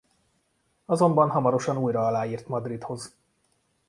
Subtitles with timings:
[0.85, 3.15] Azonban hamarosan újra aláírt Madridhoz.